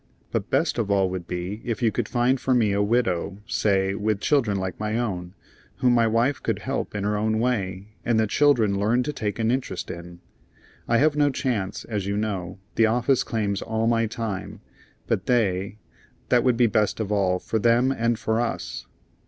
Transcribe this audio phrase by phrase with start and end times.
[0.31, 3.93] But best of all would be if you could find for me a widow, say,
[3.93, 5.35] with children like my own,
[5.75, 9.37] whom my wife could help in her own way, and the children learn to take
[9.37, 10.19] an interest in.
[10.87, 12.57] I have no chance, as you know.
[12.73, 14.61] The office claims all my time.
[15.05, 15.77] But they
[16.29, 18.87] that would be best of all, for them and for us."